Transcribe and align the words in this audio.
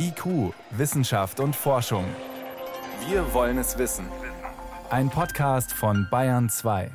IQ, 0.00 0.54
Wissenschaft 0.70 1.40
und 1.40 1.56
Forschung. 1.56 2.04
Wir 3.08 3.34
wollen 3.34 3.58
es 3.58 3.78
wissen. 3.78 4.06
Ein 4.90 5.10
Podcast 5.10 5.72
von 5.72 6.06
Bayern 6.08 6.48
2. 6.48 6.92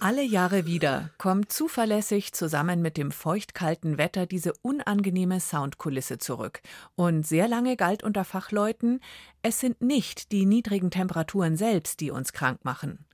Alle 0.00 0.22
Jahre 0.22 0.66
wieder 0.66 1.10
kommt 1.16 1.50
zuverlässig 1.50 2.34
zusammen 2.34 2.82
mit 2.82 2.98
dem 2.98 3.10
feuchtkalten 3.10 3.96
Wetter 3.96 4.26
diese 4.26 4.52
unangenehme 4.60 5.40
Soundkulisse 5.40 6.18
zurück. 6.18 6.60
Und 6.94 7.26
sehr 7.26 7.48
lange 7.48 7.76
galt 7.76 8.02
unter 8.02 8.24
Fachleuten, 8.24 9.00
es 9.40 9.60
sind 9.60 9.80
nicht 9.80 10.30
die 10.30 10.44
niedrigen 10.44 10.90
Temperaturen 10.90 11.56
selbst, 11.56 12.00
die 12.00 12.10
uns 12.10 12.34
krank 12.34 12.66
machen. 12.66 13.06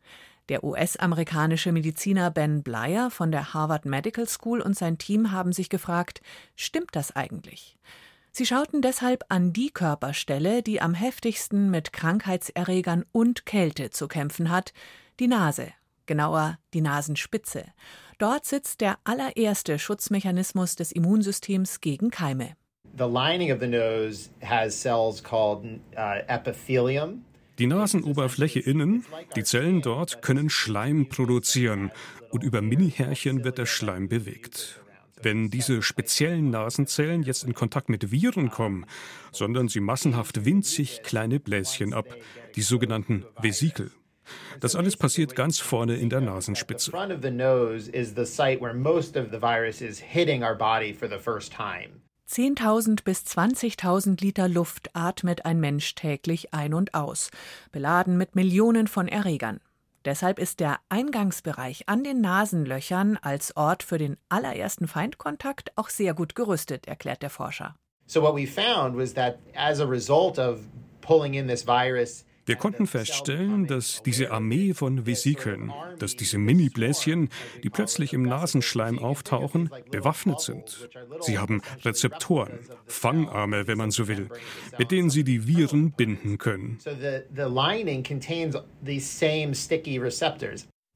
Der 0.51 0.63
US-amerikanische 0.63 1.73
Mediziner 1.73 2.31
Ben 2.31 2.63
Blyer 2.63 3.11
von 3.11 3.33
der 3.33 3.55
Harvard 3.55 3.87
Medical 3.87 4.29
School 4.29 4.61
und 4.61 4.77
sein 4.77 4.99
Team 4.99 5.33
haben 5.33 5.53
sich 5.53 5.71
gefragt, 5.71 6.21
stimmt 6.55 6.91
das 6.93 7.17
eigentlich? 7.17 7.79
Sie 8.31 8.45
schauten 8.45 8.83
deshalb 8.83 9.25
an 9.31 9.53
die 9.53 9.71
Körperstelle, 9.71 10.63
die 10.63 10.83
am 10.83 10.93
heftigsten 10.93 11.71
mit 11.71 11.93
Krankheitserregern 11.93 13.07
und 13.13 13.47
Kälte 13.47 13.91
zu 13.91 14.07
kämpfen 14.07 14.51
hat, 14.51 14.73
die 15.19 15.29
Nase, 15.29 15.69
genauer 16.05 16.59
die 16.75 16.83
Nasenspitze. 16.83 17.65
Dort 18.19 18.45
sitzt 18.45 18.81
der 18.83 18.99
allererste 19.05 19.79
Schutzmechanismus 19.79 20.77
des 20.77 20.93
Immunsystems 20.93 21.81
gegen 21.81 22.11
Keime. 22.11 22.57
The 22.99 23.05
lining 23.05 23.51
of 23.51 23.61
the 23.61 23.67
nose 23.67 24.31
has 24.43 24.79
cells 24.79 25.23
called 25.23 25.65
uh, 25.97 26.21
epithelium. 26.29 27.25
Die 27.59 27.67
Nasenoberfläche 27.67 28.59
innen, 28.59 29.05
die 29.37 29.45
Zellen 29.45 29.81
dort 29.81 30.23
können 30.23 30.51
Schleim 30.51 31.09
produzieren 31.09 31.93
und 32.31 32.43
über 32.43 32.61
Minihärchen 32.61 33.45
wird 33.45 33.59
der 33.59 33.67
Schleim 33.67 34.09
bewegt. 34.09 34.81
Wenn 35.23 35.51
diese 35.51 35.81
speziellen 35.81 36.51
Nasenzellen 36.51 37.23
jetzt 37.23 37.45
in 37.45 37.55
Kontakt 37.55 37.89
mit 37.89 38.11
Viren 38.11 38.51
kommen, 38.51 38.87
sondern 39.31 39.69
sie 39.69 39.81
massenhaft 39.81 40.45
winzig 40.45 41.03
kleine 41.05 41.39
Bläschen 41.39 41.95
ab, 41.95 42.17
die 42.57 42.63
sogenannten 42.63 43.25
Vesikel. 43.41 43.93
Das 44.61 44.75
alles 44.75 44.97
passiert 44.97 45.37
ganz 45.37 45.61
vorne 45.61 45.97
in 45.97 46.11
der 46.11 46.21
Nasenspitze. 46.21 46.93
Zehntausend 52.27 53.05
bis 53.05 53.21
20.000 53.21 54.23
Liter 54.23 54.49
Luft 54.49 54.91
atmet 54.95 55.45
ein 55.45 55.61
Mensch 55.61 55.95
täglich 55.95 56.55
ein 56.55 56.73
und 56.73 56.95
aus, 56.95 57.31
beladen 57.71 58.17
mit 58.17 58.35
Millionen 58.35 58.87
von 58.87 59.09
Erregern. 59.09 59.61
Deshalb 60.07 60.39
ist 60.39 60.61
der 60.61 60.79
Eingangsbereich 60.89 61.89
an 61.89 62.03
den 62.03 62.23
Nasenlöchern 62.23 63.19
als 63.21 63.57
Ort 63.57 63.83
für 63.83 63.99
den 63.99 64.17
allerersten 64.31 64.89
Feindkontakt 64.89 65.73
auch 65.77 65.91
sehr 65.91 66.15
gut 66.15 66.35
gerüstet, 66.35 66.89
erklärt 66.89 67.23
der 67.23 67.31
Forscher. 67.31 67.75
So 68.07 68.23
what 68.23 68.35
we 68.35 68.47
found 68.47 68.97
was 68.97 69.13
that 69.15 69.39
as 69.55 69.81
a 69.81 69.87
result 69.87 70.39
of 70.39 70.61
pulling 71.03 71.35
in 71.35 71.47
this 71.47 71.67
virus 71.67 72.25
wir 72.47 72.57
konnten 72.57 72.87
feststellen, 72.87 73.67
dass 73.67 74.03
diese 74.03 74.31
Armee 74.31 74.75
von 74.75 75.07
Vesikeln, 75.07 75.73
dass 75.99 76.17
diese 76.17 76.39
Mini-Bläschen, 76.39 77.31
die 77.63 77.71
plötzlich 77.71 78.13
im 78.13 78.23
Nasenschleim 78.23 78.99
auftauchen, 78.99 79.71
bewaffnet 79.91 80.41
sind. 80.41 80.89
Sie 81.21 81.39
haben 81.39 81.63
Rezeptoren, 81.85 82.59
Fangarme, 82.87 83.67
wenn 83.67 83.79
man 83.79 83.91
so 83.91 84.09
will, 84.09 84.29
mit 84.79 84.91
denen 84.91 85.11
sie 85.11 85.25
die 85.25 85.47
Viren 85.47 85.93
binden 85.93 86.39
können. 86.39 86.79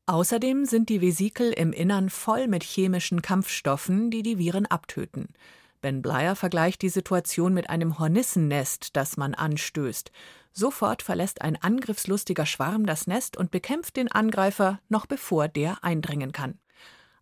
Außerdem 0.07 0.65
sind 0.65 0.89
die 0.89 1.03
Vesikel 1.03 1.53
im 1.53 1.73
Innern 1.73 2.09
voll 2.09 2.49
mit 2.49 2.65
chemischen 2.65 3.21
Kampfstoffen, 3.21 4.11
die 4.11 4.23
die 4.23 4.39
Viren 4.39 4.67
abtöten. 4.67 5.29
Ben 5.81 6.03
Bleier 6.03 6.35
vergleicht 6.35 6.83
die 6.83 6.89
Situation 6.89 7.55
mit 7.55 7.71
einem 7.71 7.99
Hornissennest, 7.99 8.97
das 8.97 9.17
man 9.17 9.35
anstößt. 9.35 10.11
Sofort 10.53 11.03
verlässt 11.03 11.43
ein 11.43 11.57
angriffslustiger 11.57 12.47
Schwarm 12.47 12.87
das 12.87 13.07
Nest 13.07 13.37
und 13.37 13.51
bekämpft 13.51 13.97
den 13.97 14.11
Angreifer, 14.11 14.81
noch 14.89 15.07
bevor 15.07 15.49
der 15.49 15.85
eindringen 15.85 16.33
kann. 16.33 16.59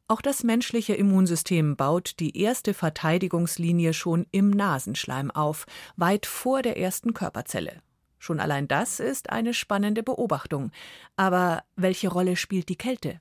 Auch 0.09 0.23
das 0.23 0.45
menschliche 0.45 0.95
Immunsystem 0.95 1.77
baut 1.77 2.21
die 2.21 2.41
erste 2.41 2.75
Verteidigungslinie 2.75 3.93
schon 3.93 4.27
im 4.31 4.51
Nasenschleim 4.51 5.33
auf, 5.33 5.67
weit 5.97 6.27
vor 6.27 6.63
der 6.63 6.79
ersten 6.79 7.13
Körperzelle. 7.13 7.83
Schon 8.19 8.41
allein 8.41 8.69
das 8.69 9.01
ist 9.01 9.31
eine 9.31 9.53
spannende 9.53 10.03
Beobachtung. 10.03 10.71
Aber 11.17 11.65
welche 11.75 12.09
Rolle 12.09 12.37
spielt 12.37 12.69
die 12.69 12.77
Kälte? 12.77 13.19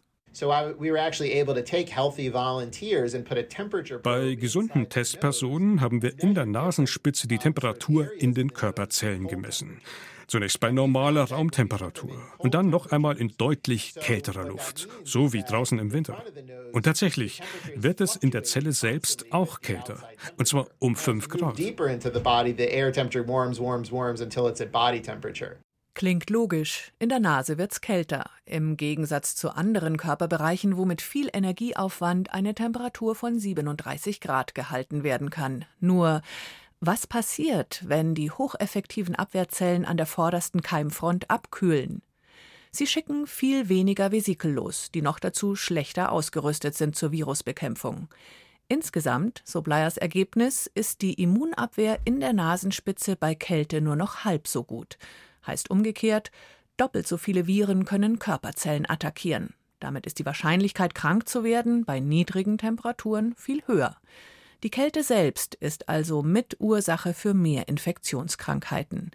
Bei 4.04 4.36
gesunden 4.36 4.90
Testpersonen 4.90 5.80
haben 5.80 6.02
wir 6.02 6.20
in 6.20 6.36
der 6.36 6.46
Nasenspitze 6.46 7.30
die 7.30 7.38
Temperatur 7.38 8.12
in 8.18 8.34
den 8.34 8.52
Körperzellen 8.52 9.28
gemessen. 9.28 9.80
Zunächst 10.28 10.60
bei 10.60 10.72
normaler 10.72 11.24
Raumtemperatur 11.24 12.18
und 12.38 12.54
dann 12.54 12.70
noch 12.70 12.92
einmal 12.92 13.16
in 13.18 13.34
deutlich 13.38 13.94
kälterer 13.96 14.46
Luft, 14.46 14.90
so 15.06 15.32
wie 15.32 15.44
draußen 15.44 15.80
im 15.80 15.94
Winter. 15.94 16.22
Und 16.74 16.84
tatsächlich 16.84 17.42
wird 17.76 18.02
es 18.02 18.18
in 18.18 18.32
der 18.32 18.44
Zelle 18.44 18.74
selbst 18.74 19.32
auch 19.32 19.62
kälter, 19.62 20.04
und 20.38 20.48
zwar 20.48 20.68
um 20.80 20.98
5 20.98 21.30
Grad. 21.30 21.58
Klingt 25.96 26.30
logisch. 26.30 26.92
In 27.00 27.08
der 27.08 27.22
Nase 27.22 27.58
wird's 27.58 27.80
kälter. 27.80 28.30
Im 28.46 28.76
Gegensatz 28.76 29.34
zu 29.34 29.52
anderen 29.52 29.96
Körperbereichen, 29.96 30.76
wo 30.76 30.84
mit 30.84 31.02
viel 31.02 31.30
Energieaufwand 31.32 32.34
eine 32.34 32.54
Temperatur 32.54 33.16
von 33.16 33.40
37 33.40 34.20
Grad 34.20 34.54
gehalten 34.56 35.04
werden 35.04 35.30
kann. 35.30 35.64
Nur, 35.80 36.22
was 36.82 37.08
passiert, 37.08 37.82
wenn 37.88 38.14
die 38.14 38.30
hocheffektiven 38.30 39.16
Abwehrzellen 39.16 39.86
an 39.86 39.96
der 39.96 40.06
vordersten 40.06 40.62
Keimfront 40.62 41.30
abkühlen? 41.32 42.02
Sie 42.72 42.88
schicken 42.88 43.26
viel 43.26 43.70
weniger 43.70 44.12
Vesikel 44.12 44.52
los, 44.52 44.92
die 44.94 45.02
noch 45.02 45.18
dazu 45.18 45.56
schlechter 45.56 46.12
ausgerüstet 46.12 46.76
sind 46.76 46.98
zur 46.98 47.14
Virusbekämpfung. 47.14 48.10
Insgesamt, 48.68 49.44
so 49.46 49.62
Bleiers 49.62 49.96
Ergebnis, 49.96 50.70
ist 50.76 51.02
die 51.02 51.14
Immunabwehr 51.14 52.00
in 52.04 52.20
der 52.20 52.34
Nasenspitze 52.34 53.16
bei 53.16 53.34
Kälte 53.34 53.80
nur 53.80 53.96
noch 53.96 54.26
halb 54.26 54.50
so 54.50 54.66
gut. 54.66 54.98
Heißt 55.46 55.70
umgekehrt, 55.70 56.32
doppelt 56.78 57.08
so 57.08 57.18
viele 57.18 57.48
Viren 57.48 57.86
können 57.86 58.20
Körperzellen 58.20 58.90
attackieren. 58.90 59.54
Damit 59.80 60.06
ist 60.06 60.20
die 60.20 60.26
Wahrscheinlichkeit, 60.26 60.96
krank 60.96 61.28
zu 61.28 61.44
werden, 61.44 61.86
bei 61.86 62.00
niedrigen 62.00 62.58
Temperaturen 62.58 63.36
viel 63.36 63.62
höher. 63.68 63.98
Die 64.64 64.70
Kälte 64.70 65.04
selbst 65.04 65.56
ist 65.56 65.90
also 65.90 66.24
Mitursache 66.24 67.14
für 67.14 67.34
mehr 67.34 67.68
Infektionskrankheiten. 67.68 69.12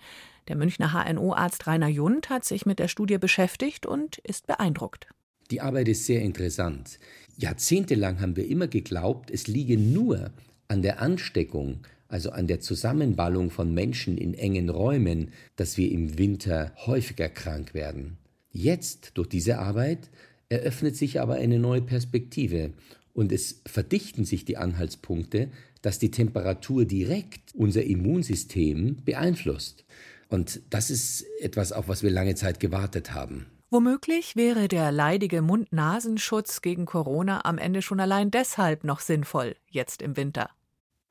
Der 0.48 0.56
Münchner 0.56 0.92
HNO-Arzt 0.92 1.66
Rainer 1.66 1.88
Jund 1.88 2.30
hat 2.30 2.44
sich 2.44 2.66
mit 2.66 2.78
der 2.78 2.88
Studie 2.88 3.19
beschäftigt 3.19 3.86
und 3.86 4.19
ist 4.19 4.46
beeindruckt. 4.46 5.08
Die 5.50 5.60
Arbeit 5.60 5.88
ist 5.88 6.06
sehr 6.06 6.22
interessant. 6.22 6.98
Jahrzehntelang 7.36 8.20
haben 8.20 8.36
wir 8.36 8.46
immer 8.46 8.69
geglaubt, 8.69 9.30
es 9.30 9.48
liege 9.48 9.76
nur 9.78 10.30
an 10.69 10.82
der 10.82 11.00
Ansteckung 11.00 11.80
also 12.10 12.31
an 12.31 12.48
der 12.48 12.60
Zusammenballung 12.60 13.50
von 13.50 13.72
Menschen 13.72 14.19
in 14.19 14.34
engen 14.34 14.69
Räumen, 14.69 15.32
dass 15.56 15.76
wir 15.76 15.91
im 15.91 16.19
Winter 16.19 16.72
häufiger 16.87 17.28
krank 17.28 17.72
werden. 17.72 18.19
Jetzt, 18.53 19.12
durch 19.15 19.28
diese 19.28 19.59
Arbeit, 19.59 20.10
eröffnet 20.49 20.97
sich 20.97 21.20
aber 21.20 21.34
eine 21.34 21.60
neue 21.60 21.82
Perspektive 21.82 22.72
und 23.15 23.31
es 23.31 23.62
verdichten 23.65 24.25
sich 24.25 24.44
die 24.44 24.56
Anhaltspunkte, 24.56 25.49
dass 25.82 25.99
die 25.99 26.10
Temperatur 26.10 26.84
direkt 26.84 27.54
unser 27.54 27.84
Immunsystem 27.84 28.97
beeinflusst. 29.04 29.84
Und 30.28 30.60
das 30.70 30.91
ist 30.91 31.25
etwas, 31.41 31.72
auf 31.72 31.88
was 31.88 32.03
wir 32.03 32.10
lange 32.10 32.34
Zeit 32.34 32.60
gewartet 32.60 33.15
haben. 33.15 33.47
Womöglich 33.70 34.34
wäre 34.34 34.66
der 34.66 34.91
leidige 34.91 35.43
Mund-Nasenschutz 35.43 36.60
gegen 36.60 36.87
Corona 36.87 37.44
am 37.44 37.56
Ende 37.56 37.82
schon 37.82 38.00
allein 38.00 38.32
deshalb 38.32 38.82
noch 38.82 38.99
sinnvoll, 38.99 39.55
jetzt 39.69 40.02
im 40.02 40.17
Winter. 40.17 40.50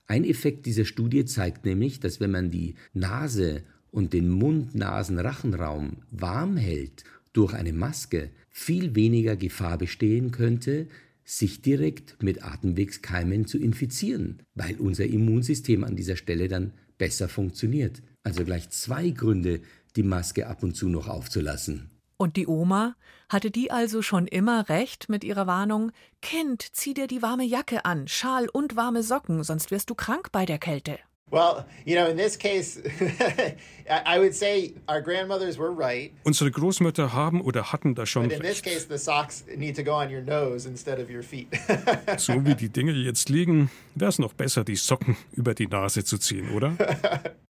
Ein 0.10 0.24
Effekt 0.24 0.66
dieser 0.66 0.86
Studie 0.86 1.24
zeigt 1.26 1.66
nämlich, 1.66 2.00
dass 2.00 2.20
wenn 2.20 2.32
man 2.32 2.50
die 2.50 2.74
Nase 2.94 3.62
und 3.92 4.12
den 4.12 4.28
Mund-Nasen-Rachenraum 4.28 5.98
warm 6.10 6.58
hält 6.58 7.04
durch 7.32 7.54
eine 7.54 7.74
Maske, 7.74 8.32
viel 8.50 8.96
weniger 8.96 9.36
Gefahr 9.36 9.78
bestehen 9.78 10.32
könnte, 10.32 10.88
sich 11.24 11.62
direkt 11.62 12.24
mit 12.24 12.44
Atemwegskeimen 12.44 13.46
zu 13.46 13.60
infizieren, 13.60 14.42
weil 14.56 14.78
unser 14.78 15.06
Immunsystem 15.06 15.84
an 15.84 15.96
dieser 15.96 16.16
Stelle 16.16 16.48
dann 16.48 16.74
besser 16.98 17.30
funktioniert. 17.30 18.02
Also 18.24 18.44
gleich 18.44 18.72
zwei 18.72 19.12
Gründe, 19.12 19.62
die 19.96 20.02
Maske 20.02 20.48
ab 20.48 20.64
und 20.64 20.76
zu 20.76 20.90
noch 20.90 21.08
aufzulassen. 21.08 21.92
Und 22.22 22.36
die 22.36 22.48
Oma? 22.48 22.96
Hatte 23.30 23.50
die 23.50 23.72
also 23.72 24.02
schon 24.02 24.28
immer 24.28 24.68
recht 24.68 25.08
mit 25.08 25.24
ihrer 25.24 25.48
Warnung? 25.48 25.94
Kind, 26.22 26.62
zieh 26.74 26.94
dir 26.94 27.08
die 27.08 27.22
warme 27.22 27.46
Jacke 27.46 27.86
an, 27.86 28.10
Schal 28.10 28.50
und 28.50 28.76
warme 28.76 29.04
Socken, 29.04 29.42
sonst 29.44 29.72
wirst 29.72 29.90
du 29.90 29.96
krank 29.96 30.30
bei 30.34 30.46
der 30.46 30.58
Kälte. 30.58 31.00
Well, 31.32 31.64
you 31.86 31.96
know, 31.96 32.10
in 32.10 32.18
this 32.18 32.38
case, 32.38 32.82
I 33.88 34.20
would 34.20 34.36
say 34.36 34.74
our 34.90 35.02
grandmothers 35.02 35.58
were 35.58 35.70
right. 35.72 36.12
Unsere 36.26 36.52
Großmütter 36.52 37.14
haben 37.14 37.40
oder 37.40 37.72
hatten 37.72 37.96
da 37.96 38.06
schon 38.06 38.24
But 38.24 38.34
in 38.34 38.42
this 38.42 38.58
recht. 38.58 38.66
case, 38.66 38.88
the 38.90 38.98
socks 38.98 39.46
need 39.56 39.78
to 39.78 39.84
go 39.84 39.94
on 39.94 40.10
your 40.14 40.22
nose 40.22 40.68
instead 40.68 41.00
of 41.00 41.10
your 41.10 41.24
feet. 41.24 41.48
So 42.18 42.34
wie 42.46 42.56
die 42.56 42.70
Dinge 42.70 42.92
jetzt 42.92 43.30
liegen, 43.30 43.72
wäre 43.96 44.10
es 44.10 44.20
noch 44.20 44.34
besser, 44.34 44.66
die 44.66 44.76
Socken 44.76 45.16
über 45.32 45.54
die 45.54 45.68
Nase 45.68 46.04
zu 46.04 46.18
ziehen, 46.18 46.50
oder? 46.52 46.76